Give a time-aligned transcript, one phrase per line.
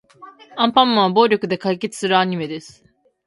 [0.55, 2.83] アンパンマンは暴力で解決するアニメです。